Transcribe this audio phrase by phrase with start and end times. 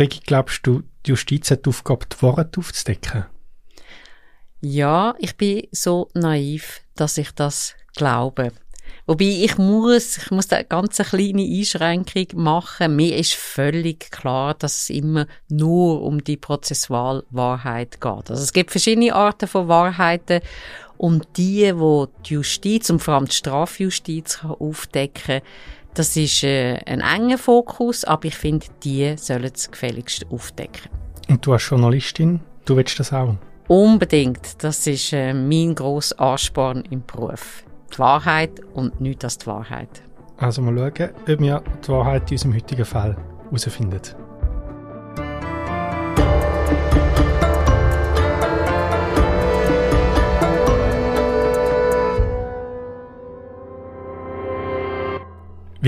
[0.00, 3.26] Brigitte, glaubst du, die Justiz hat die Aufgabe, die Wahrheit aufzudecken?
[4.62, 8.52] Ja, ich bin so naiv, dass ich das glaube.
[9.04, 12.96] Wobei ich muss, ich muss da ganz eine kleine Einschränkung machen.
[12.96, 18.30] Mir ist völlig klar, dass es immer nur um die Prozessualwahrheit geht.
[18.30, 20.40] Also es gibt verschiedene Arten von Wahrheiten
[20.96, 25.42] und die, wo die Justiz und vor allem die Strafjustiz kann aufdecken
[25.94, 30.90] das ist äh, ein enger Fokus, aber ich finde, die sollen es gefälligst aufdecken.
[31.28, 33.34] Und du als Journalistin, du willst das auch?
[33.68, 34.62] Unbedingt.
[34.62, 37.64] Das ist äh, mein grosser Ansporn im Beruf.
[37.92, 40.02] Die Wahrheit und nicht als die Wahrheit.
[40.38, 44.00] Also mal schauen, ob wir die Wahrheit in unserem heutigen Fall herausfinden.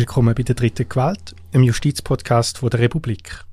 [0.02, 3.44] Willkommen bei der dritten Gewalt, im Justizpodcast der Republik.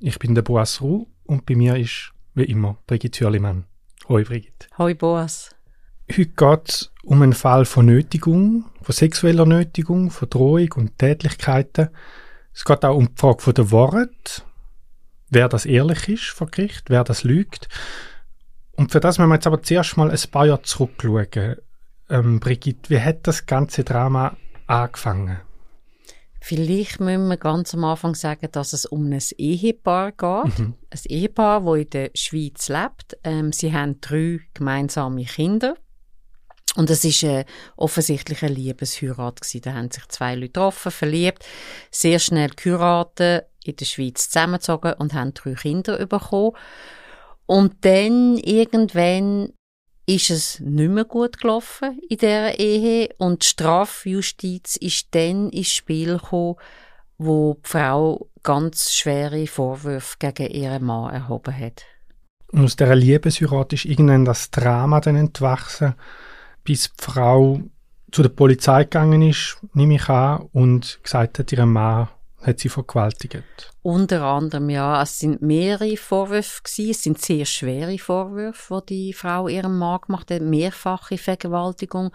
[0.00, 3.66] Ich bin der Boas Ruh und bei mir ist, wie immer, Brigitte Hürlimann.
[4.08, 4.68] Hoi Brigitte.
[4.78, 5.54] Hoi Boas.
[6.10, 11.90] Heute geht es um einen Fall von Nötigung, von sexueller Nötigung, von Drohung und Tätlichkeiten.
[12.54, 14.46] Es geht auch um die Frage von der Wahrheit,
[15.28, 17.68] wer das ehrlich ist vor Gericht, wer das lügt.
[18.76, 21.56] Und für das müssen wir jetzt aber zuerst mal ein paar Jahre zurückschauen.
[22.08, 25.40] Ähm, Brigitte, wie hat das ganze Drama angefangen?
[26.40, 30.58] Vielleicht müssen wir ganz am Anfang sagen, dass es um ein Ehepaar geht.
[30.58, 30.74] Mhm.
[30.90, 33.18] Ein Ehepaar, das in der Schweiz lebt.
[33.24, 35.74] Ähm, sie haben drei gemeinsame Kinder.
[36.76, 37.44] Und es ist äh,
[37.76, 39.62] offensichtlich eine Liebesheirat gewesen.
[39.62, 41.44] Da haben sich zwei Leute getroffen, verliebt,
[41.90, 46.52] sehr schnell geheiratet, in der Schweiz zusammengezogen und haben drei Kinder bekommen.
[47.46, 49.54] Und dann irgendwann
[50.08, 55.68] ist es nicht mehr gut gelaufen in dieser Ehe und die Strafjustiz ist dann ins
[55.70, 56.56] Spiel gekommen,
[57.18, 61.84] wo die Frau ganz schwere Vorwürfe gegen ihren Mann erhoben hat.
[62.52, 65.94] Und aus dieser Liebesheirat ist irgendwann das Drama dann entwachsen,
[66.64, 67.60] bis die Frau
[68.10, 72.08] zu der Polizei gegangen ist, nehme ich an, und gesagt hat, ihrem Mann
[72.48, 73.72] hat sie vergewaltigt.
[73.82, 75.02] Unter anderem, ja.
[75.02, 76.90] Es sind mehrere Vorwürfe gewesen.
[76.90, 80.42] Es sind sehr schwere Vorwürfe, die die Frau ihrem Mann gemacht hat.
[80.42, 82.10] Mehrfache Vergewaltigung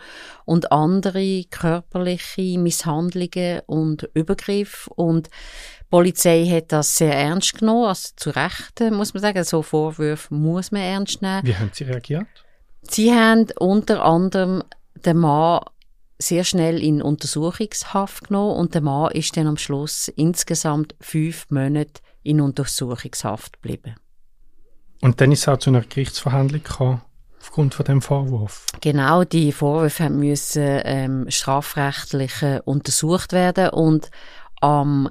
[0.45, 4.89] und andere körperliche Misshandlungen und Übergriffe.
[4.93, 7.85] Und die Polizei hat das sehr ernst genommen.
[7.85, 9.43] Also zu Recht, muss man sagen.
[9.43, 11.45] So Vorwürfe muss man ernst nehmen.
[11.45, 12.27] Wie haben sie reagiert?
[12.81, 14.63] Sie haben unter anderem
[15.05, 15.61] den Mann
[16.19, 22.01] sehr schnell in Untersuchungshaft genommen und der Mann ist dann am Schluss insgesamt fünf Monate
[22.23, 23.95] in Untersuchungshaft geblieben.
[25.01, 27.01] Und dann ist es auch zu einer Gerichtsverhandlung gekommen,
[27.41, 28.65] aufgrund von dem Vorwurf.
[28.79, 34.09] Genau, die Vorwürfe müssen ähm, strafrechtlich äh, untersucht werden und
[34.61, 35.09] am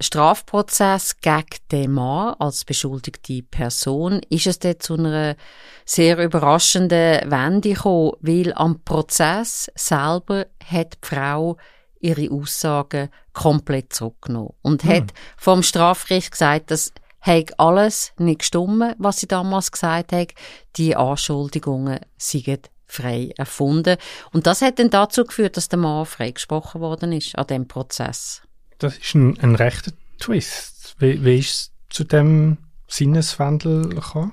[0.00, 5.36] Strafprozess gegen den Mann als beschuldigte Person ist es dann zu einer
[5.84, 11.56] sehr überraschenden Wende gekommen, weil am Prozess selber hat die Frau
[12.00, 14.90] ihre Aussagen komplett zurückgenommen und hm.
[14.90, 16.92] hat vom Strafgericht gesagt, dass
[17.24, 20.34] hat alles nicht gestimmt, was sie damals gesagt hat.
[20.76, 23.96] Die Anschuldigungen seien frei erfunden.
[24.32, 28.42] Und das hat dann dazu geführt, dass der Mann freigesprochen worden ist an dem Prozess.
[28.78, 30.96] Das ist ein, ein rechter Twist.
[30.98, 32.58] Wie, wie ist es zu dem
[32.88, 34.32] Sinneswandel gekommen?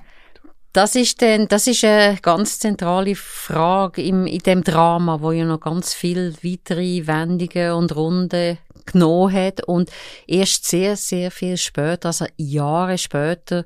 [0.74, 5.44] Das ist dann, das ist eine ganz zentrale Frage im, in dem Drama, wo ja
[5.44, 9.92] noch ganz viel weitere Wendungen und Runden genommen hat und
[10.28, 13.66] erst sehr, sehr viel später, also Jahre später,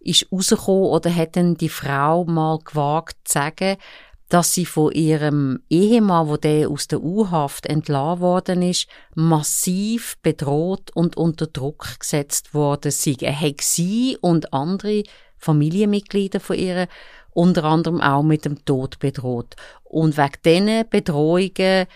[0.00, 3.76] ist rausgekommen oder hat dann die Frau mal gewagt zu sagen,
[4.28, 10.90] dass sie von ihrem Ehemann, wo der aus der U-Haft entlassen worden ist, massiv bedroht
[10.94, 13.16] und unter Druck gesetzt worden sei.
[13.20, 15.04] Er hat sie und andere
[15.38, 16.88] Familienmitglieder von ihr
[17.32, 19.54] unter anderem auch mit dem Tod bedroht.
[19.84, 21.86] Und wegen diesen Bedrohungen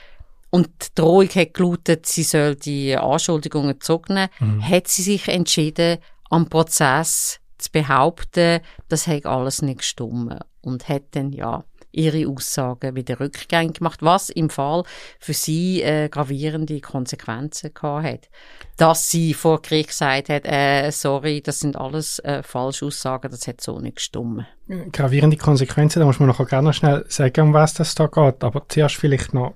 [0.51, 4.69] und die Drohung hat gelautet, sie soll die Anschuldigungen zurücknehmen, mhm.
[4.69, 5.99] hat sie sich entschieden,
[6.29, 10.41] am Prozess zu behaupten, das hat alles nicht gestimmt.
[10.63, 14.85] Und hat dann, ja, ihre Aussagen wieder rückgängig gemacht, was im Fall
[15.19, 18.29] für sie äh, gravierende Konsequenzen gehabt hat.
[18.77, 23.47] Dass sie vor Gericht gesagt hat, äh, sorry, das sind alles äh, falsche Aussagen, das
[23.47, 24.47] hat so nicht gestimmt.
[24.93, 28.45] Gravierende Konsequenzen, da muss man noch gerne schnell sagen, um was das da geht.
[28.45, 29.55] Aber zuerst vielleicht noch,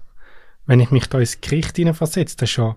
[0.67, 2.77] wenn ich mich da ins Gericht hineinversetze, das ist ja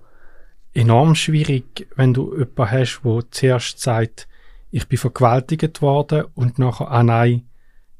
[0.74, 4.28] enorm schwierig, wenn du jemanden hast, der zuerst sagt,
[4.70, 7.48] ich bin vergewaltigt worden und nachher, ah nein,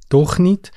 [0.10, 0.72] doch nicht.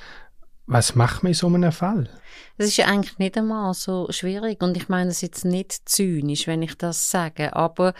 [0.71, 2.09] Was macht man in so einem Fall?
[2.57, 6.47] Das ist ja eigentlich nicht einmal so schwierig und ich meine es jetzt nicht zynisch,
[6.47, 7.93] wenn ich das sage, aber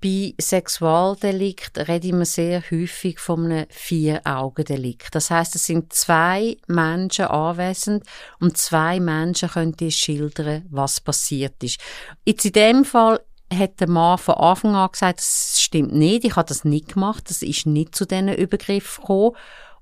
[0.00, 5.12] Bei Sexualdelikt reden wir sehr häufig von einem Vier-Augen-Delikt.
[5.12, 8.04] Das heißt, es sind zwei Menschen anwesend
[8.38, 11.80] und zwei Menschen können dir schildern, was passiert ist.
[12.24, 13.20] Jetzt in dem Fall
[13.52, 17.28] hat der Mann von Anfang an gesagt, das stimmt nicht, ich habe das nicht gemacht,
[17.28, 19.36] das ist nicht zu diesen Übergriffen gekommen.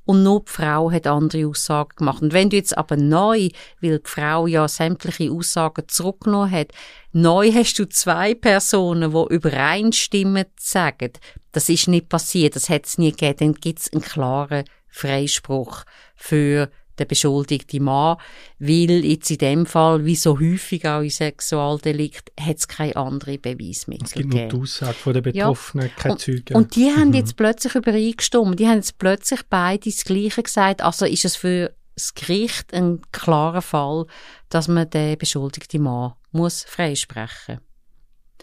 [0.06, 2.22] Und nur die Frau hat andere Aussagen gemacht.
[2.22, 3.48] Und wenn du jetzt aber neu,
[3.80, 6.68] weil die Frau ja sämtliche Aussagen zurückgenommen hat,
[7.12, 11.12] neu hast du zwei Personen, die übereinstimmend sagen,
[11.50, 15.82] das ist nicht passiert, das hat es nie gegeben, dann gibt es einen klaren Freispruch
[16.14, 18.16] für der beschuldigte Mann,
[18.58, 23.38] weil jetzt in dem Fall, wie so häufig auch in Sexualdelikt, hat es keine andere
[23.38, 25.92] Beweismittel Es gibt nur die Aussage von der Betroffenen, ja.
[25.94, 26.54] keine und, Zeugen.
[26.56, 27.14] Und die haben Mhm.
[27.14, 28.58] jetzt plötzlich übereingestimmt.
[28.58, 30.82] Die haben jetzt plötzlich beide das Gleiche gesagt.
[30.82, 34.06] Also ist es für das Gericht ein klarer Fall,
[34.50, 37.60] dass man den beschuldigten Mann muss freisprechen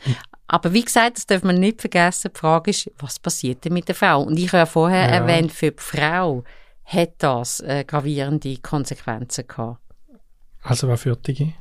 [0.02, 0.16] Hm.
[0.48, 2.32] aber wie gesagt, das darf man nicht vergessen.
[2.36, 4.24] Die Frage ist, was passiert denn mit der Frau?
[4.24, 5.16] Und ich habe ja vorher Ja.
[5.18, 6.44] erwähnt, für die Frau
[6.86, 9.80] hat das äh, gravierende Konsequenzen gehabt.
[10.62, 11.56] Also was für die?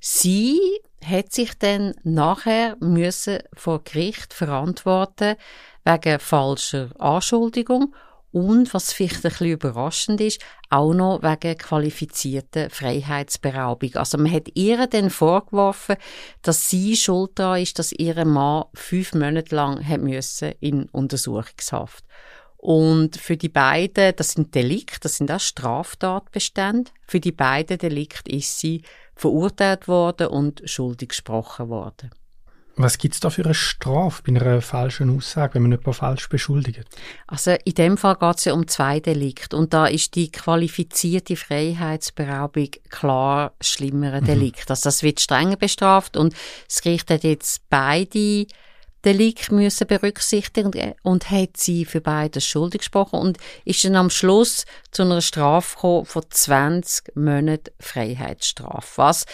[0.00, 0.58] Sie
[1.04, 5.36] hat sich dann nachher müssen vor Gericht verantworten
[5.84, 7.94] wegen falscher Anschuldigung
[8.32, 13.96] und, was vielleicht ein bisschen überraschend ist, auch noch wegen qualifizierter Freiheitsberaubung.
[13.96, 15.96] Also man hat ihr dann vorgeworfen,
[16.42, 22.04] dass sie schuld daran ist, dass ihr Mann fünf Monate lang hat müssen in Untersuchungshaft.
[22.62, 26.90] Und für die beiden, das sind Delikte, das sind auch Straftatbestände.
[27.06, 28.82] Für die beiden Delikte ist sie
[29.14, 32.10] verurteilt worden und schuldig gesprochen worden.
[32.76, 36.28] Was gibt es da für eine Strafe bei einer falschen Aussage, wenn man jemanden falsch
[36.28, 36.84] beschuldigt?
[37.26, 41.36] Also in dem Fall geht es ja um zwei Delikte und da ist die qualifizierte
[41.36, 44.70] Freiheitsberaubung klar schlimmere Delikt.
[44.70, 46.34] Also das wird strenger bestraft und
[46.68, 48.46] das Gericht hat jetzt beide
[49.04, 54.10] Delikte müssen berücksichtigen und, und hat sie für beides schuldig gesprochen und ist dann am
[54.10, 59.26] Schluss zu einer Strafe gekommen von 20 Monaten Freiheitsstrafe, was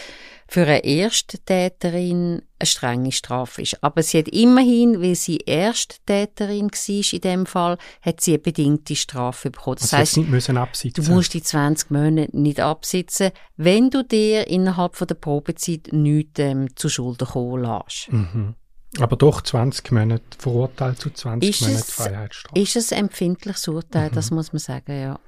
[0.49, 3.83] für eine Ersttäterin eine strenge Strafe ist.
[3.83, 8.95] Aber sie hat immerhin, weil sie Ersttäterin war in dem Fall, hat sie eine bedingte
[8.97, 9.77] Strafe bekommen.
[9.81, 11.13] Das heißt, heißt, nicht müssen Du absitzen.
[11.15, 16.69] musst die 20 Monate nicht absitzen, wenn du dir innerhalb von der Probezeit nichts ähm,
[16.77, 18.13] zu Schulden kommen lässt.
[18.13, 18.55] Mhm.
[19.01, 22.61] Aber doch 20 Monate verurteilt zu 20 Ist Monaten Freiheitsstrafe.
[22.61, 25.19] Ist es ein empfindliches Urteil, das muss man sagen, ja.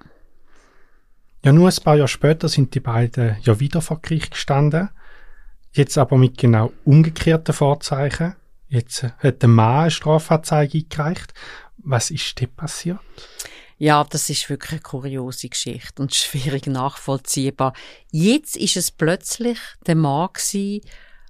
[1.44, 4.90] Ja, nur ein paar Jahre später sind die beiden ja wieder vor Gericht gestanden.
[5.72, 8.34] Jetzt aber mit genau umgekehrten Vorzeichen.
[8.68, 11.32] Jetzt äh, hat der Mann eine Strafanzeige eingereicht.
[11.78, 12.98] Was ist denn passiert?
[13.78, 17.72] Ja, das ist wirklich eine kuriose Geschichte und schwierig nachvollziehbar.
[18.10, 20.82] Jetzt ist es plötzlich der Mann gsi,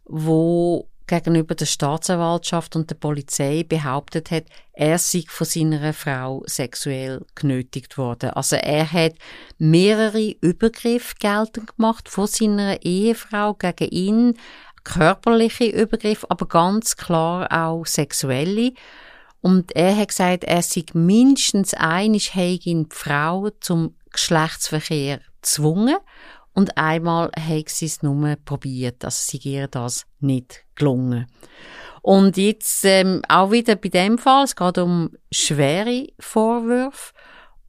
[0.06, 7.24] wo gegenüber der Staatsanwaltschaft und der Polizei behauptet hat, er sei von seiner Frau sexuell
[7.34, 8.30] genötigt worden.
[8.30, 9.14] Also er hat
[9.58, 14.34] mehrere Übergriffe geltend gemacht von seiner Ehefrau gegen ihn,
[14.84, 18.72] körperliche Übergriffe, aber ganz klar auch sexuelle.
[19.40, 25.96] Und er hat gesagt, er sei mindestens einig ihn die Frau zum Geschlechtsverkehr gezwungen
[26.58, 31.26] und einmal hat sie es nur probiert, also sie ihr das nicht gelungen.
[32.02, 37.12] Und jetzt ähm, auch wieder bei dem Fall, es geht um schwere Vorwürfe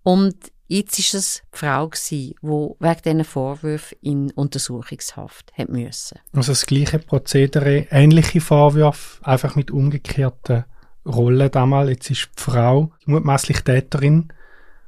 [0.02, 6.18] und jetzt ist es die Frau gsi, wo wegen diesen Vorwürfen in Untersuchungshaft hat müssen.
[6.34, 10.66] Also das gleiche Prozedere, ähnliche Vorwürfe, einfach mit umgekehrten
[11.06, 11.92] Rollen damals.
[11.92, 14.34] Jetzt ist die Frau die mutmaßliche Täterin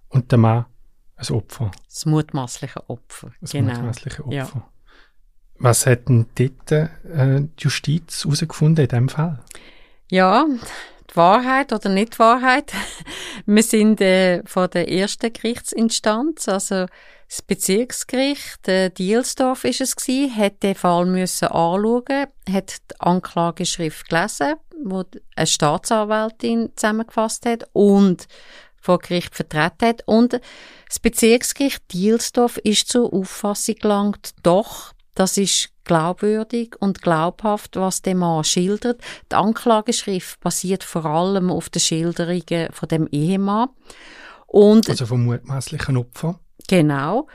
[0.09, 0.65] und der Mann
[1.21, 1.71] ein Opfer.
[1.87, 3.31] Das mutmaßliche Opfer.
[3.41, 3.73] Das genau.
[3.73, 4.35] mutmaßliche Opfer.
[4.35, 4.49] Ja.
[5.59, 9.39] Was hat denn dort äh, die Justiz herausgefunden in dem Fall?
[10.09, 10.45] Ja,
[11.09, 12.73] die Wahrheit oder nicht die Wahrheit.
[13.45, 16.87] Wir sind äh, vor der ersten Gerichtsinstanz, also
[17.31, 24.09] das Bezirksgericht äh, Dielsdorf ist es gsi, hat den Fall müssen anschauen, hat die Anklageschrift
[24.09, 25.05] gelesen, wo
[25.37, 28.27] eine Staatsanwältin zusammengefasst hat und
[28.81, 30.41] vor Gericht vertreten hat und
[30.87, 38.15] das Bezirksgericht Dielsdorf ist zur Auffassung gelangt, doch das ist glaubwürdig und glaubhaft, was der
[38.15, 39.01] Mann schildert.
[39.31, 43.69] Die Anklageschrift basiert vor allem auf den Schilderungen von dem Ehemann.
[44.47, 46.39] Und Also vom mutmaßlichen Opfer.
[46.67, 47.27] genau.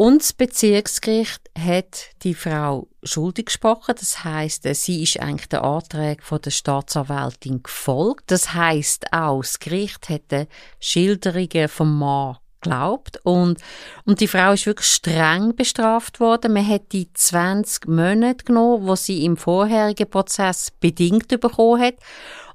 [0.00, 3.94] Und das Bezirksgericht hat die Frau schuldig gesprochen.
[3.98, 8.30] Das heißt, sie ist eigentlich der Antrag von der Staatsanwältin gefolgt.
[8.30, 13.18] Das heißt auch, das Gericht hätte Schilderungen vom Mann glaubt.
[13.24, 13.60] Und,
[14.04, 16.52] und die Frau ist wirklich streng bestraft worden.
[16.52, 21.94] Man hat die 20 Monate genommen, wo sie im vorherigen Prozess bedingt bekommen hat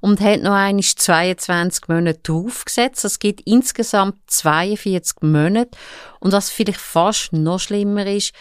[0.01, 3.03] und hat noch einmal 22 Monate draufgesetzt.
[3.03, 5.71] Das gibt insgesamt 42 Monate.
[6.19, 8.33] Und was vielleicht fast noch schlimmer ist,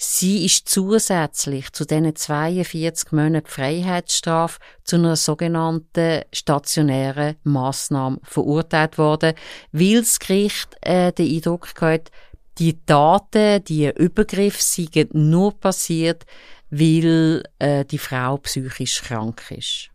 [0.00, 9.34] Sie ist zusätzlich zu diesen 42 Monaten Freiheitsstrafe zu einer sogenannten stationären Massnahme verurteilt worden,
[9.72, 12.12] weil das Gericht äh, den Eindruck hat,
[12.58, 16.26] die Daten, die Übergriffe seien nur passiert,
[16.70, 19.90] weil äh, die Frau psychisch krank ist.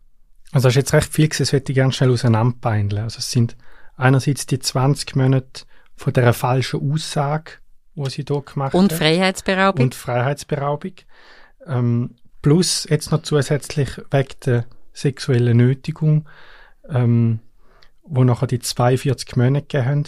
[0.52, 3.04] Also das ist jetzt recht viel, das hätte ich gerne schnell auseinanderbeindeln.
[3.04, 3.56] Also es sind
[3.96, 5.64] einerseits die 20 Monate
[5.96, 7.52] von der falschen Aussage,
[7.94, 9.84] was sie hier gemacht Und Freiheitsberaubung.
[9.84, 10.92] Und Freiheitsberaubung.
[11.66, 16.28] Ähm, plus jetzt noch zusätzlich wegen der sexuellen Nötigung,
[16.88, 17.40] ähm,
[18.02, 20.04] wo nachher die 42 Monate gegeben haben.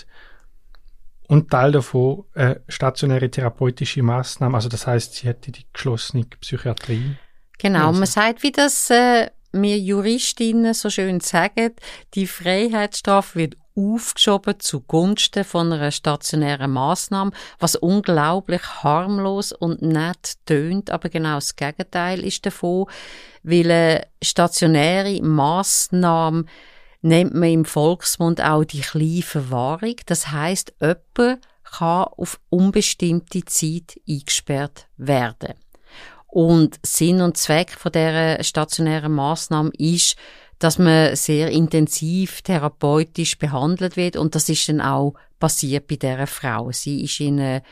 [1.28, 7.16] Und Teil davon äh, stationäre therapeutische Maßnahmen, also das heißt, sie hätte die geschlossene Psychiatrie.
[7.58, 7.98] Genau, also.
[7.98, 11.74] man sagt, wie das äh, wir Juristinnen so schön sagen,
[12.14, 20.90] die Freiheitsstrafe wird aufgeschoben zugunsten von einer stationären Maßnahme, was unglaublich harmlos und nett tönt,
[20.90, 22.86] aber genau das Gegenteil ist davon,
[23.42, 26.44] weil eine stationäre Maßnahme
[27.02, 29.96] nennt man im Volksmund auch die kleine Verwahrung.
[30.06, 35.54] Das heißt, jemand kann auf unbestimmte Zeit eingesperrt werden.
[36.26, 40.16] Und Sinn und Zweck von der stationären Maßnahme ist,
[40.58, 46.26] dass man sehr intensiv therapeutisch behandelt wird und das ist dann auch passiert bei dieser
[46.26, 46.70] Frau.
[46.72, 47.62] Sie ist in eine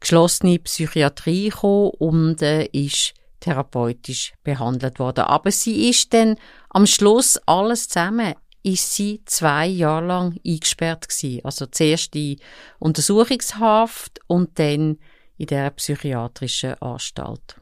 [0.00, 5.24] geschlossene Psychiatrie gekommen und äh, ist therapeutisch behandelt worden.
[5.24, 6.36] Aber sie ist dann
[6.70, 11.44] am Schluss alles zusammen ist sie zwei Jahre lang eingesperrt gewesen.
[11.44, 12.40] Also zuerst in
[12.78, 14.98] Untersuchungshaft und dann
[15.36, 17.56] in der psychiatrischen Anstalt.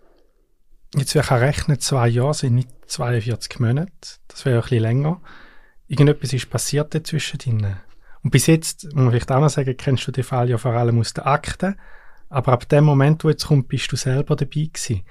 [0.95, 3.91] Jetzt wäre ich rechnen, zwei Jahre sind nicht 42 Monate.
[4.29, 5.21] Das wäre ein bisschen länger.
[5.89, 7.77] Irgendetwas ist passiert dazwischen.
[8.23, 10.73] Und bis jetzt, muss man vielleicht auch noch sagen, kennst du den Fall ja vor
[10.73, 11.77] allem aus den Akten.
[12.29, 15.03] Aber ab dem Moment, wo jetzt kommt, bist du selber dabei gewesen.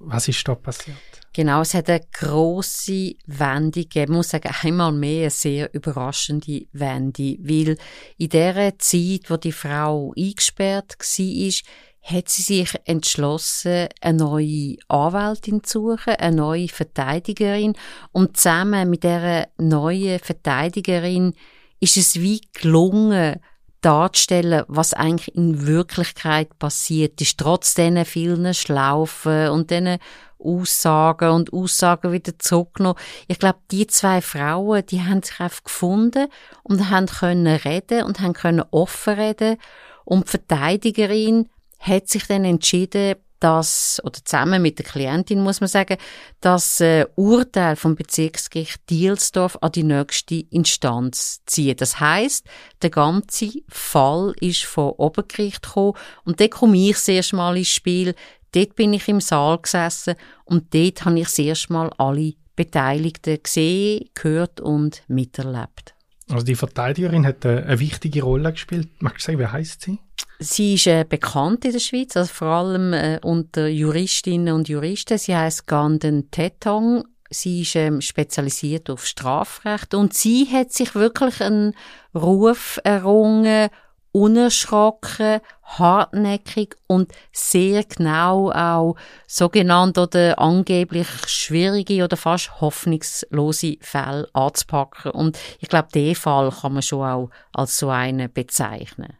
[0.00, 0.96] Was ist da passiert?
[1.32, 4.12] Genau, es hat eine grosse Wende gegeben.
[4.12, 7.36] Ich muss sagen, einmal mehr eine sehr überraschende Wende.
[7.40, 7.76] Weil
[8.16, 11.52] in der Zeit, wo die Frau eingesperrt war,
[12.02, 17.74] hat sie sich entschlossen, eine neue Anwältin zu suchen, eine neue Verteidigerin.
[18.12, 21.34] Und zusammen mit der neuen Verteidigerin
[21.80, 23.40] ist es wie gelungen,
[23.80, 29.98] darzustellen, was eigentlich in Wirklichkeit passiert ist, trotz diesen vielen Schlaufen und diesen
[30.38, 32.98] Aussagen und Aussagen wieder zurückgenommen.
[33.26, 36.28] Ich glaube, die zwei Frauen, die haben sich einfach gefunden
[36.62, 39.56] und haben können reden und haben können offen reden.
[40.04, 41.48] Und die Verteidigerin
[41.78, 45.96] hat sich dann entschieden, dass, oder zusammen mit der Klientin muss man sagen,
[46.40, 51.76] das äh, Urteil vom Bezirksgericht Dielsdorf an die nächste Instanz ziehen.
[51.76, 52.46] Das heißt,
[52.82, 55.94] der ganze Fall ist vom Obergericht gekommen
[56.24, 58.14] und dort komme ich das Mal ins Spiel.
[58.52, 64.08] Dort bin ich im Saal gesessen und dort habe ich das Mal alle Beteiligten gesehen,
[64.14, 65.94] gehört und miterlebt.
[66.28, 68.88] Also die Verteidigerin hat eine, eine wichtige Rolle gespielt.
[69.00, 69.98] Magst du sagen, wie heißt sie?
[70.40, 75.18] Sie ist äh, bekannt in der Schweiz, also vor allem äh, unter Juristinnen und Juristen.
[75.18, 77.04] Sie heißt Ganden Tetong.
[77.28, 81.74] Sie ist ähm, spezialisiert auf Strafrecht und sie hat sich wirklich einen
[82.14, 83.68] Ruf errungen,
[84.12, 88.94] unerschrocken, hartnäckig und sehr genau auch
[89.26, 95.10] sogenannte oder angeblich schwierige oder fast hoffnungslose Fälle anzupacken.
[95.10, 99.18] Und ich glaube, den Fall kann man schon auch als so einen bezeichnen.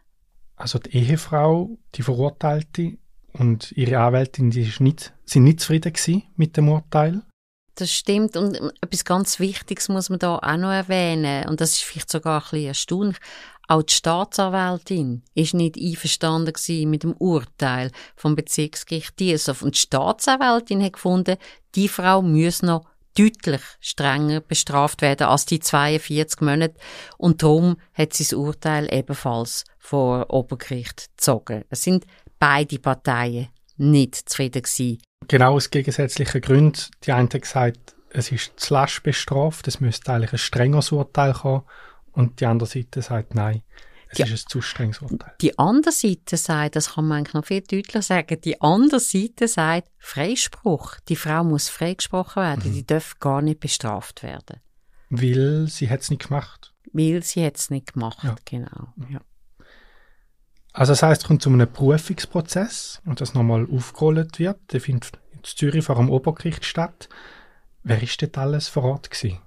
[0.59, 2.97] Also die Ehefrau, die Verurteilte
[3.31, 7.21] und ihre Anwältin, die nicht, sind nicht zufrieden mit dem Urteil.
[7.75, 8.35] Das stimmt.
[8.35, 11.47] Und etwas ganz Wichtiges muss man da auch noch erwähnen.
[11.47, 13.17] Und das ist vielleicht sogar ein bisschen erstaunlich.
[13.69, 16.53] Auch die Staatsanwältin ist nicht einverstanden
[16.89, 19.61] mit dem Urteil vom Bezirksgericht Dieshof.
[19.61, 21.37] Und die Staatsanwältin hat gefunden,
[21.75, 22.85] die Frau muss noch
[23.17, 26.75] deutlich strenger bestraft werden als die 42 Monate.
[27.17, 31.65] Und darum hat sie das Urteil ebenfalls vor Obergericht gezogen.
[31.69, 32.05] Es sind
[32.39, 35.01] beide Parteien nicht zufrieden gewesen.
[35.27, 36.81] Genau aus gegensätzlichen Gründen.
[37.03, 41.33] Die eine hat gesagt, es ist zu lasch bestraft, es müsste eigentlich ein strengeres Urteil
[41.33, 41.63] kommen.
[42.11, 43.61] Und die andere Seite sagt, nein,
[44.09, 45.33] es die, ist ein zu strenges Urteil.
[45.39, 49.47] Die andere Seite sagt, das kann man eigentlich noch viel deutlicher sagen, die andere Seite
[49.47, 50.95] sagt, Freispruch.
[51.07, 52.73] Die Frau muss freigesprochen werden, mhm.
[52.73, 54.61] die darf gar nicht bestraft werden.
[55.09, 56.73] Weil sie hat es nicht gemacht.
[56.91, 58.35] Weil sie es nicht gemacht, ja.
[58.45, 58.93] genau.
[59.09, 59.21] Ja.
[60.73, 64.59] Also das heißt, es kommt zu einem Berufungsprozess und das nochmal aufgerollt wird.
[64.71, 67.09] Der findet in Zürich vor dem Obergericht statt.
[67.83, 69.39] Wer ist dort alles vor Ort gewesen?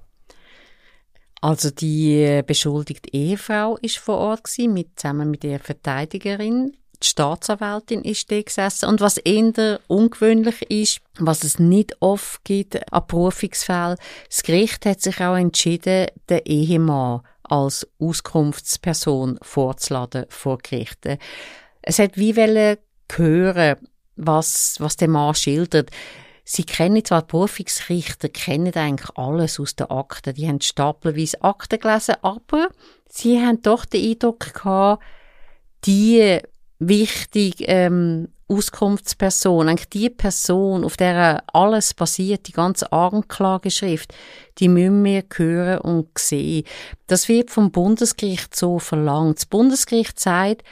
[1.42, 6.76] Also die beschuldigte Ehefrau ist vor Ort gewesen, mit, zusammen mit ihrer Verteidigerin.
[7.02, 8.88] Die Staatsanwältin ist da gesessen.
[8.88, 13.96] Und was eher ungewöhnlich ist, was es nicht oft gibt an Berufungsfällen,
[14.28, 21.18] das Gericht hat sich auch entschieden, den Ehemann als Auskunftsperson vorzuladen vor Gerichten.
[21.82, 23.76] Es hat wie hören,
[24.14, 25.90] was, was der Mann schildert.
[26.44, 31.78] Sie kennen zwar die Berufungsrichter, kennen eigentlich alles aus den Akten, die haben stapelweise Akten
[31.78, 32.68] gelesen, aber
[33.08, 35.02] sie haben doch den Eindruck gehabt,
[35.84, 36.40] die
[36.78, 44.12] wichtige ähm, Auskunftsperson, eigentlich die Person, auf der alles basiert, die ganze Anklageschrift,
[44.58, 46.64] die müssen wir hören und sehen.
[47.06, 49.38] Das wird vom Bundesgericht so verlangt.
[49.38, 50.62] Das Bundesgericht sagt,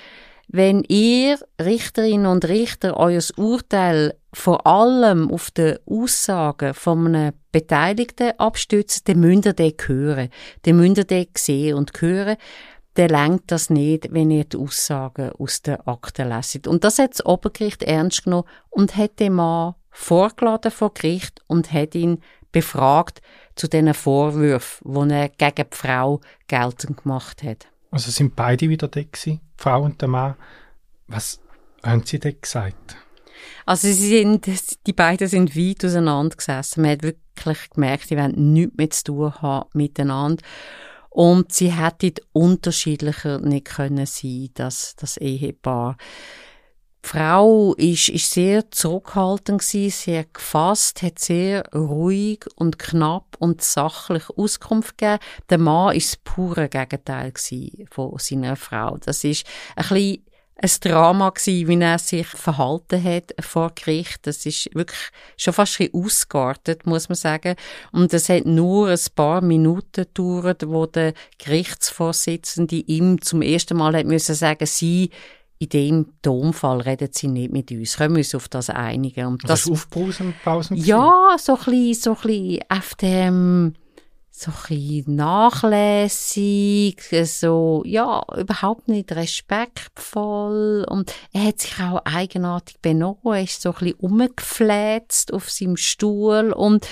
[0.52, 8.32] wenn ihr Richterinnen und Richter euer Urteil vor allem auf die Aussagen von einem Beteiligten
[8.36, 10.28] abstützt, dann müsst ihr den hören.
[10.62, 12.36] Dann müsst ihr den sehen und hören.
[12.94, 16.66] Dann lenkt das nicht, wenn ihr die Aussagen aus den Akten leset.
[16.66, 21.72] Und das hat das Obergericht ernst genommen und hat den Mann vorgeladen vor Gericht und
[21.72, 22.18] hat ihn
[22.50, 23.20] befragt
[23.54, 27.69] zu diesen Vorwürfen, die er gegen die Frau geltend gemacht hat.
[27.90, 30.36] Also sind beide wieder da gewesen, die Frau und der Mann.
[31.08, 31.40] Was
[31.82, 32.96] haben sie denn gesagt?
[33.66, 34.46] Also sie sind,
[34.86, 36.82] die beiden sind weit auseinander gesessen.
[36.82, 40.42] Man hat wirklich gemerkt, die wollen nichts mehr zu tun haben miteinander.
[41.08, 45.96] Und sie hätten unterschiedlicher nicht können sein, das, das Ehepaar.
[47.02, 54.28] Frau ist, ist sehr zurückhaltend gewesen, sehr gefasst, hat sehr ruhig und knapp und sachlich
[54.36, 55.18] Auskunft gegeben.
[55.48, 57.32] Der Mann ist das pure Gegenteil
[57.90, 58.98] von seiner Frau.
[58.98, 60.24] Das ist ein bisschen
[60.62, 64.26] ein Drama gewesen, wie er sich verhalten hat vor Gericht.
[64.26, 67.56] Das ist wirklich schon fast ein bisschen ausgeartet, muss man sagen.
[67.92, 73.96] Und es hat nur ein paar Minuten gedauert, wo der Gerichtsvorsitzende ihm zum ersten Mal
[73.96, 75.10] hat müssen sagen, sie
[75.62, 77.98] in dem Tonfall reden sie nicht mit uns.
[77.98, 79.26] Können wir uns auf das einigen.
[79.26, 83.74] Und das, das Aufpausen, Pausen Ja, so ein bisschen, so ein bisschen auf dem,
[84.40, 90.86] so ein nachlässig, so, ja, überhaupt nicht respektvoll.
[90.88, 95.76] Und er hat sich auch eigenartig benommen, er ist so ein bisschen umgefläzt auf seinem
[95.76, 96.52] Stuhl.
[96.52, 96.88] Und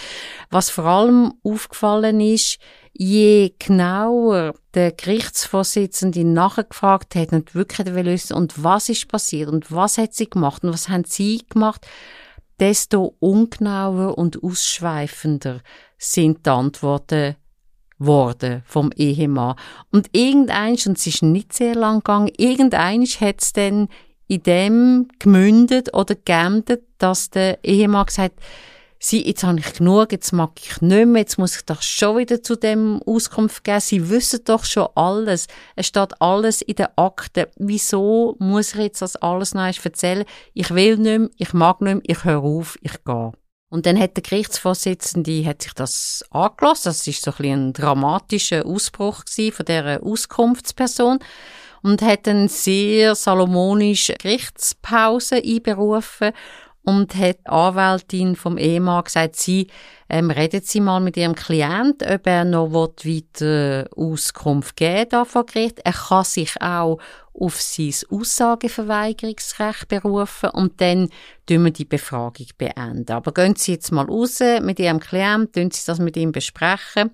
[0.51, 2.59] was vor allem aufgefallen ist,
[2.93, 9.99] je genauer der Gerichtsvorsitzende nachgefragt hat und wirklich wissen, und was ist passiert und was
[9.99, 11.87] hat sie gemacht und was haben sie gemacht,
[12.61, 15.61] desto ungenauer und ausschweifender
[15.97, 17.37] sind die Antworten
[17.99, 19.57] worden vom Ehemann.
[19.91, 23.89] Und irgendeins, und es ist nicht sehr lang gegangen, irgendeins hat es dann
[24.29, 28.45] in dem gemündet oder geendet, dass der Ehemann gesagt hat,
[28.99, 32.19] sie, jetzt habe ich genug, jetzt mag ich nicht mehr, jetzt muss ich doch schon
[32.19, 33.81] wieder zu dem Auskunft geben.
[33.81, 35.47] Sie wissen doch schon alles.
[35.77, 37.47] Es steht alles in den Akten.
[37.57, 40.25] Wieso muss ich jetzt das alles noch erzählen?
[40.55, 43.33] Ich will nicht mehr, ich mag nicht mehr, ich höre auf, ich gehe.
[43.71, 46.91] Und dann hat der Gerichtsvorsitzende hat sich das angelassen.
[46.91, 51.19] Das ist so ein, ein dramatischer Ausbruch von der Auskunftsperson
[51.83, 56.33] und hat eine sehr salomonische Gerichtspause einberufen
[56.89, 59.67] und hat Anwältin vom Ehemann gesagt, sie
[60.09, 65.45] ähm, redet sie mal mit ihrem Klient, ob er noch weiter Auskunft geben darf vor
[65.45, 65.81] Gericht.
[65.85, 66.99] Er kann sich auch
[67.35, 71.11] auf sein Aussageverweigerungsrecht berufen und dann
[71.45, 73.13] tun wir die Befragung beenden.
[73.13, 77.11] Aber gehen Sie jetzt mal raus mit Ihrem Klient, tun Sie das mit ihm besprechen.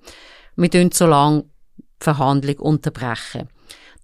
[0.54, 1.46] Wir tun so lange
[1.80, 3.48] die Verhandlung unterbrechen.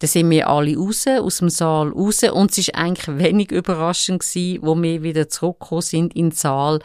[0.01, 4.21] Dann sind wir alle raus, aus dem Saal raus und es war eigentlich wenig überraschend
[4.21, 6.81] gewesen, wo wir wieder zurückgekommen sind in den Saal,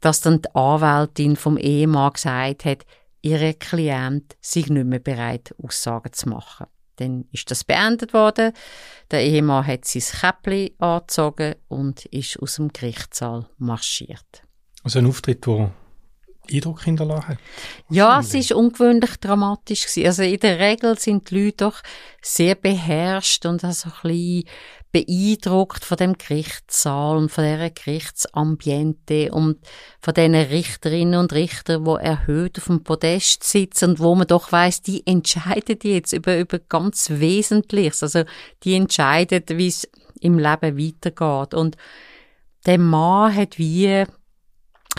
[0.00, 2.84] dass dann die Anwältin vom Ehemann gesagt hat,
[3.22, 6.66] ihre Klient sei nicht mehr bereit, Aussagen zu machen.
[6.96, 8.52] Dann ist das beendet worden.
[9.10, 14.42] Der Ehemann hat sein Käppli angezogen und ist aus dem Gerichtssaal marschiert.
[14.82, 15.72] Also ein Auftritt, der
[16.50, 17.38] Eindruck hinterlassen hat?
[17.88, 20.06] Ja, es ist ungewöhnlich dramatisch gewesen.
[20.06, 21.80] Also in der Regel sind die Leute doch
[22.20, 24.44] sehr beherrscht und also ein bisschen
[24.92, 29.58] beeindruckt von dem Gerichtssaal und von dieser Gerichtsambiente und
[30.00, 34.52] von diesen Richterinnen und Richtern, die erhöht auf dem Podest sitzen und wo man doch
[34.52, 38.02] weiß, die entscheiden jetzt über, über ganz Wesentliches.
[38.02, 38.24] Also
[38.64, 39.88] die entscheiden, wie es
[40.20, 41.54] im Leben weitergeht.
[41.54, 41.76] Und
[42.66, 44.04] der Mann hat wie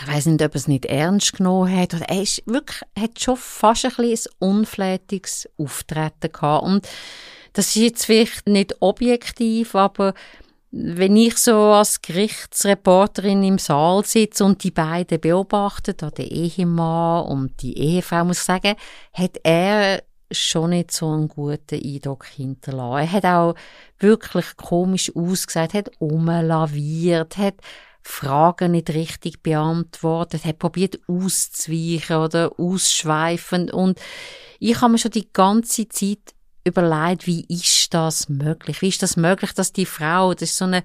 [0.00, 1.94] ich weiß nicht, ob er es nicht ernst genommen hat.
[1.94, 6.64] Er ist wirklich, hat schon fast ein bisschen ein unflätiges Auftreten gehabt.
[6.64, 6.88] Und
[7.54, 10.12] Das ist jetzt vielleicht nicht objektiv, aber
[10.72, 17.26] wenn ich so als Gerichtsreporterin im Saal sitze und die beiden beobachte, da der Ehemann
[17.26, 18.74] und die Ehefrau, muss ich sagen,
[19.12, 20.02] hat er
[20.32, 23.06] schon nicht so einen guten Eindruck hinterlassen.
[23.06, 23.54] Er hat auch
[24.00, 27.54] wirklich komisch ausgesagt, hat umlaviert, hat
[28.06, 33.98] Fragen nicht richtig beantwortet, hat probiert auszuweichen oder ausschweifend und
[34.60, 38.82] ich habe mir schon die ganze Zeit überlegt, wie ist das möglich?
[38.82, 40.82] Wie ist das möglich, dass die Frau, das ist so eine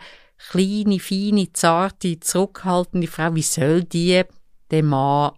[0.49, 4.23] kleine, feine, zarte, zurückhaltende Frau, wie soll die
[4.71, 5.32] den Mann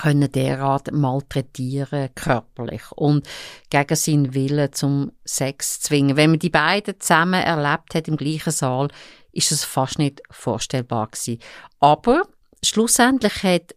[0.00, 3.28] können derart malträtieren körperlich und
[3.68, 6.16] gegen seinen Willen zum Sex zwingen.
[6.16, 8.88] Wenn man die beiden zusammen erlebt hat im gleichen Saal,
[9.32, 11.38] ist das fast nicht vorstellbar gewesen.
[11.80, 12.22] Aber
[12.62, 13.74] schlussendlich hat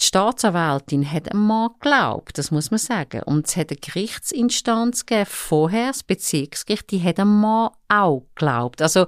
[0.00, 3.22] die Staatsanwältin hat einem Mann geglaubt, das muss man sagen.
[3.24, 8.80] Und es hat eine Gerichtsinstanz gegeben, vorher, das Bezirksgericht, die hat einem Mann auch geglaubt.
[8.80, 9.06] Also,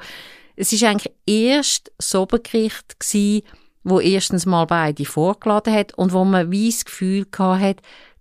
[0.56, 3.42] es ist eigentlich erst das Obergericht gewesen,
[3.84, 7.76] wo erstens mal beide vorgeladen hat und wo man wie das Gefühl gehabt hat,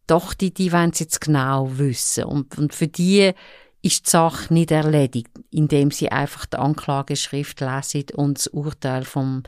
[0.07, 2.23] doch, die, die wollen es jetzt genau wissen.
[2.23, 3.33] Und, und für die
[3.81, 9.43] ist die Sache nicht erledigt, indem sie einfach die Anklageschrift lesen und das Urteil vom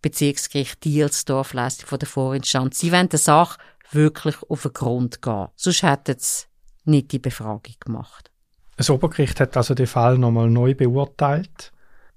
[0.00, 2.78] Bezirksgericht Dielsdorf lesen von der Vorinstanz.
[2.78, 3.58] Sie wollen der Sache
[3.90, 5.48] wirklich auf den Grund gehen.
[5.56, 6.44] Sonst hätten sie
[6.84, 8.30] nicht die Befragung gemacht.
[8.76, 11.72] Das Obergericht hat also den Fall nochmal neu beurteilt.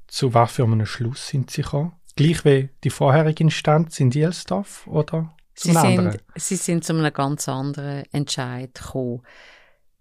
[0.08, 1.94] Zu was für einem Schluss sind sie gekommen?
[2.16, 7.48] Gleich wie die vorherige Instanz in Dielsdorf oder sie sind, sie sind zu einem ganz
[7.50, 9.22] anderen Entscheid gekommen.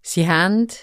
[0.01, 0.75] Sie haben die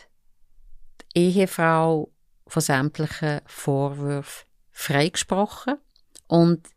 [1.15, 2.11] Ehefrau
[2.47, 5.75] von sämtlichen Vorwürfen freigesprochen
[6.29, 6.69] und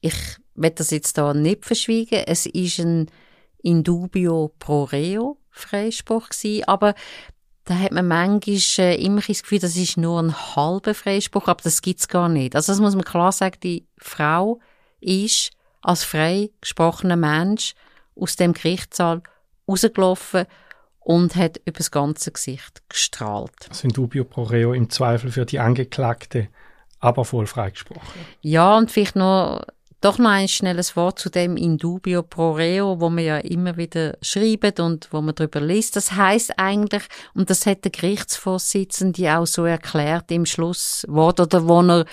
[0.00, 0.14] ich
[0.54, 2.24] will das jetzt da nicht verschwiegen.
[2.26, 3.10] Es ist ein
[3.62, 6.94] in dubio pro reo Freispruch gewesen, aber
[7.64, 11.62] da hat man manchmal äh, immer das Gefühl, das ist nur ein halber Freispruch, aber
[11.62, 12.56] das gibt's gar nicht.
[12.56, 14.58] Also das muss man klar sagen, die Frau
[15.00, 17.74] ist als frei gesprochener Mensch
[18.16, 19.22] aus dem Gerichtssaal
[19.68, 20.46] rausgelaufen
[21.04, 23.70] und hat über das ganze Gesicht gestrahlt.
[23.82, 26.48] In dubio pro reo im Zweifel für die Angeklagte,
[27.00, 28.20] aber voll freigesprochen.
[28.40, 29.62] Ja, und vielleicht noch
[30.02, 33.76] doch noch ein schnelles Wort zu dem in dubio pro reo, wo man ja immer
[33.76, 35.94] wieder schreibt und wo man darüber liest.
[35.94, 41.82] Das heißt eigentlich, und das hat der Gerichtsvorsitzende auch so erklärt im Schlusswort oder wo
[41.82, 42.04] er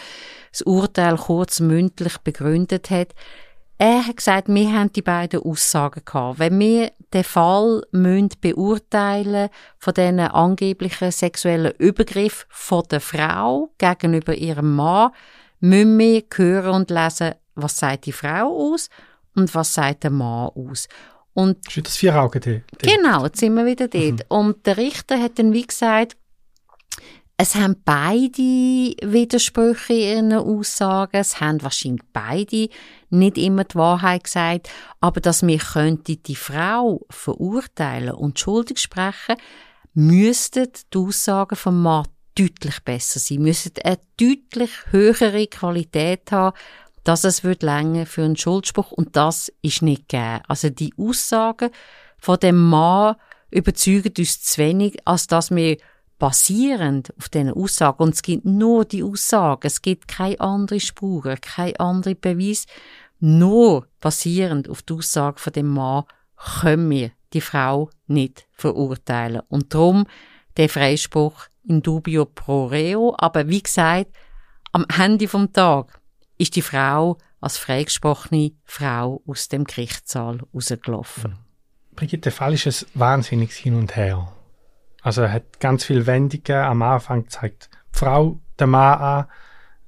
[0.51, 3.15] das Urteil kurz mündlich begründet hat,
[3.81, 6.37] er hat gesagt, wir haben die beiden Aussagen gehabt.
[6.37, 14.35] Wenn wir den Fall müssen beurteilen von diesen angeblichen sexuellen Übergriff von der Frau gegenüber
[14.35, 15.11] ihrem Mann,
[15.61, 18.89] müssen wir hören und lesen, was sagt die Frau aus
[19.33, 20.89] und was sagt der Mann aus.
[21.33, 22.83] Und ist das vier Augen dort?
[22.83, 24.03] Genau, jetzt sind wir wieder dort.
[24.03, 24.19] Mhm.
[24.27, 26.17] Und der Richter hat dann wie gesagt,
[27.37, 32.67] es haben beide Widersprüche in ihren Aussagen, es haben wahrscheinlich beide
[33.09, 34.69] nicht immer die Wahrheit gesagt,
[34.99, 39.35] aber dass wir könnte die Frau verurteilen und schuldig sprechen,
[39.93, 46.55] müssten die Aussagen vom Mann deutlich besser sein, müssen eine deutlich höhere Qualität haben,
[47.03, 50.41] dass es wird länger für einen Schuldspruch und das ist nicht gegeben.
[50.47, 51.71] Also die Aussagen
[52.17, 53.15] von dem Mann
[53.51, 55.77] überzeugen uns zu wenig, als dass wir
[56.19, 61.39] basierend auf diesen Aussagen, und es gibt nur die Aussagen, es gibt keine andere Spuren,
[61.41, 62.65] keine andere Beweis,
[63.19, 66.03] nur basierend auf die Aussage von dem Mann
[66.61, 69.41] können wir die Frau nicht verurteilen.
[69.49, 70.05] Und darum
[70.57, 74.07] der Freispruch in dubio pro reo, aber wie gesagt,
[74.71, 75.99] am Ende vom Tag
[76.37, 81.37] ist die Frau als freigesprochene Frau aus dem Gerichtssaal rausgelaufen.
[81.95, 84.31] Brigitte, der Fall ist ein wahnsinniges Hin und Her.
[85.01, 86.61] Also er hat ganz viele Wendungen.
[86.61, 89.25] Am Anfang zeigt die Frau den Mann an,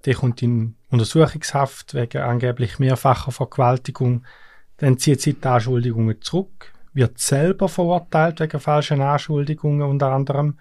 [0.06, 4.24] der kommt in Untersuchungshaft wegen angeblich mehrfacher Vergewaltigung.
[4.78, 10.58] Dann zieht sie die Anschuldigungen zurück, wird selber verurteilt wegen falschen Anschuldigungen unter anderem.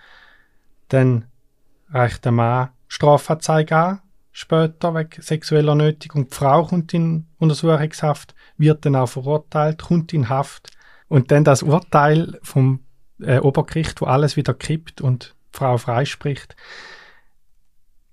[0.89, 1.27] Dann
[1.91, 4.01] reicht der Mann Strafanzeige an,
[4.33, 6.29] später wegen sexueller Nötigung.
[6.29, 10.71] Die Frau kommt in Untersuchungshaft, wird dann auch verurteilt, kommt in Haft.
[11.09, 12.81] Und dann das Urteil vom
[13.21, 16.57] äh, Obergericht, wo alles wieder kippt und die Frau freispricht.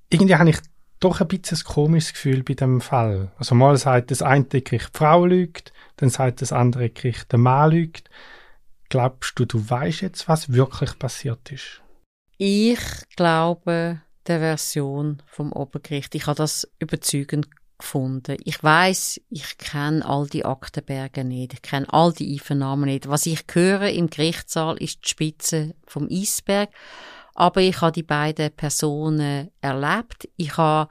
[0.10, 0.58] Irgendwie habe ich
[1.00, 3.32] doch ein bisschen ein komisches Gefühl bei dem Fall.
[3.38, 7.40] Also mal sagt das eine Gericht, die Frau lügt, dann sagt das andere Gericht, der
[7.40, 8.10] Mann lügt.
[8.90, 11.82] Glaubst du, du weißt jetzt, was wirklich passiert ist?
[12.38, 12.80] Ich
[13.16, 16.16] glaube, der Version vom Obergericht.
[16.16, 18.38] Ich habe das überzeugend gefunden.
[18.44, 23.08] Ich weiß, ich kenne all die Aktenberge nicht, ich kenne all die Einvernahmen nicht.
[23.08, 26.70] Was ich höre im Gerichtssaal ist die Spitze vom Eisberg.
[27.38, 30.28] Aber ich habe die beiden Personen erlebt.
[30.38, 30.90] Ich habe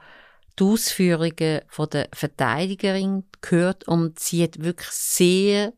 [0.57, 5.73] die Ausführungen von der Verteidigerin gehört und sie hat wirklich sehr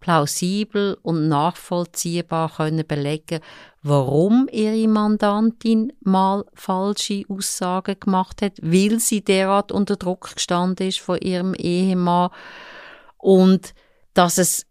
[0.00, 3.40] plausibel und nachvollziehbar können belegen,
[3.82, 11.00] warum ihre Mandantin mal falsche Aussagen gemacht hat, weil sie derart unter Druck gestanden ist
[11.00, 12.30] von ihrem Ehemann
[13.18, 13.74] und
[14.14, 14.64] dass es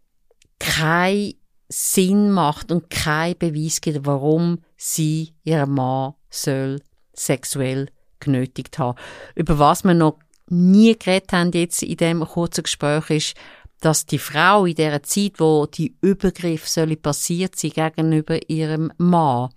[0.58, 1.34] keinen
[1.68, 6.80] Sinn macht und kein Beweis gibt, warum sie ihren Mann soll
[7.12, 7.88] sexuell
[8.20, 8.98] genötigt haben.
[9.34, 13.34] Über was wir noch nie geredet haben jetzt in dem kurzen Gespräch ist,
[13.80, 19.50] dass die Frau in der Zeit, wo die Übergriff soll passiert sein gegenüber ihrem Mann,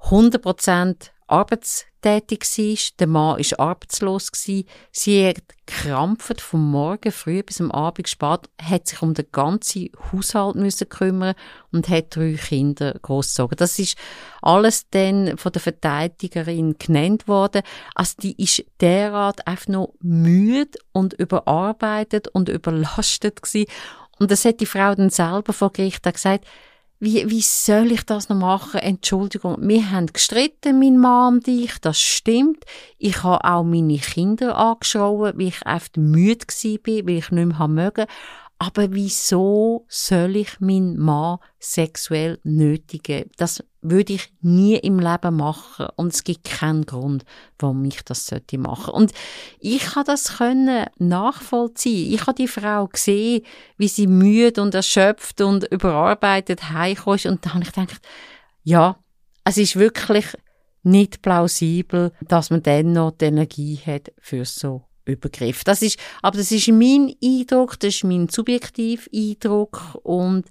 [0.00, 2.78] 100% arbeitstätig war.
[2.98, 4.30] Der Mann war arbeitslos.
[4.34, 9.90] Sie hat gekrampft vom Morgen früh bis am Abend spät, hat sich um den ganzen
[10.12, 11.34] Haushalt müssen kümmern
[11.72, 13.56] und hat drei Kinder großgezogen.
[13.56, 13.96] Das ist
[14.42, 17.62] alles dann von der Verteidigerin genannt worden.
[17.94, 23.66] Also die ist derart einfach noch müde und überarbeitet und überlastet gewesen.
[24.18, 26.46] Und das hat die Frau dann selber vor Gericht gesagt,
[27.04, 28.80] wie, wie soll ich das noch machen?
[28.80, 32.64] Entschuldigung, wir haben gestritten, mein Mann und ich, das stimmt.
[32.98, 37.68] Ich habe auch meine Kinder angeschrien, weil ich einfach müde war, weil ich nicht mehr
[37.68, 38.06] mögen.
[38.58, 43.30] Aber wieso soll ich meinen Mann sexuell nötigen?
[43.36, 47.24] Das würde ich nie im Leben machen und es gibt keinen Grund,
[47.58, 48.94] warum ich das sollte machen.
[48.94, 49.12] Und
[49.58, 52.14] ich habe das können nachvollziehen.
[52.14, 53.42] Ich habe die Frau gesehen,
[53.76, 58.00] wie sie müde und erschöpft und überarbeitet heimgekommen ist und da habe ich gedacht,
[58.62, 58.96] ja,
[59.44, 60.26] es ist wirklich
[60.82, 65.64] nicht plausibel, dass man dann noch die Energie hat für so Übergriff.
[65.64, 70.46] Das ist, aber das ist mein Eindruck, das ist mein subjektiver Eindruck und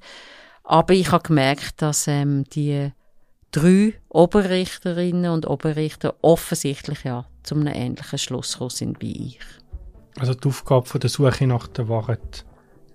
[0.64, 2.92] aber ich habe gemerkt, dass ähm, die
[3.52, 9.40] drei Oberrichterinnen und Oberrichter offensichtlich ja zu einem ähnlichen Schluss gekommen sind wie ich.
[10.18, 12.46] Also die Aufgabe von der Suche nach der Wahrheit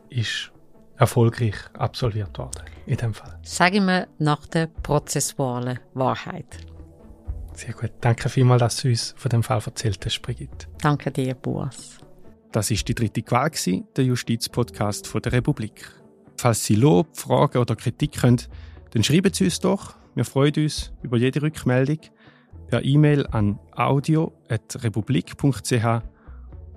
[0.09, 0.51] ist
[0.97, 3.39] erfolgreich absolviert worden in dem Fall.
[3.43, 6.59] Sagen wir nach der prozessualen Wahrheit.
[7.59, 7.91] Sehr gut.
[8.01, 10.69] Danke vielmals, dass du uns von dem Fall erzählt hast, Brigitte.
[10.81, 11.99] Danke dir, Boas.
[12.53, 13.51] Das ist die dritte Qual,
[13.97, 15.91] der Justizpodcast der Republik.
[16.37, 18.37] Falls Sie Lob, Fragen oder Kritik haben,
[18.93, 19.97] dann schreiben Sie uns doch.
[20.15, 21.99] Wir freuen uns über jede Rückmeldung
[22.69, 26.03] per E-Mail an audio.republik.ch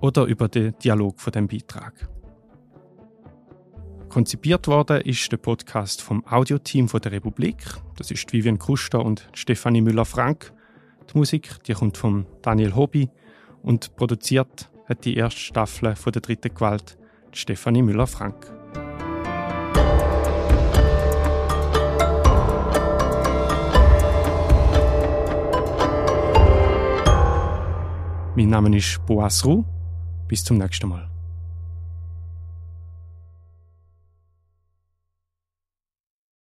[0.00, 2.08] oder über den Dialog von dem Beitrag.
[4.08, 7.58] Konzipiert worden ist der Podcast vom Audioteam der Republik.
[7.96, 10.52] Das ist Vivian Kuster und Stefanie Müller-Frank.
[11.12, 13.10] Die Musik die kommt von Daniel Hobby
[13.62, 16.96] und produziert hat die erste Staffel von der dritten Gewalt
[17.32, 18.50] Stefanie Müller-Frank.
[28.34, 29.64] Mein Name ist Boas Ruh.
[30.28, 31.11] Bis zum nächsten Mal.